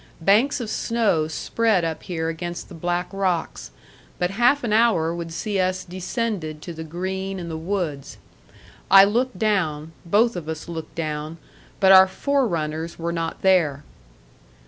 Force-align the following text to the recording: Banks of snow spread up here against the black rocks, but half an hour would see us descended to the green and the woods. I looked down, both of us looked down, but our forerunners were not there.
Banks 0.19 0.59
of 0.59 0.71
snow 0.71 1.27
spread 1.27 1.85
up 1.85 2.01
here 2.01 2.27
against 2.27 2.69
the 2.69 2.73
black 2.73 3.09
rocks, 3.13 3.69
but 4.17 4.31
half 4.31 4.63
an 4.63 4.73
hour 4.73 5.13
would 5.13 5.31
see 5.31 5.59
us 5.59 5.83
descended 5.83 6.59
to 6.63 6.73
the 6.73 6.83
green 6.83 7.39
and 7.39 7.51
the 7.51 7.55
woods. 7.55 8.17
I 8.89 9.03
looked 9.03 9.37
down, 9.37 9.91
both 10.03 10.35
of 10.35 10.49
us 10.49 10.67
looked 10.67 10.95
down, 10.95 11.37
but 11.79 11.91
our 11.91 12.07
forerunners 12.07 12.97
were 12.97 13.13
not 13.13 13.43
there. 13.43 13.83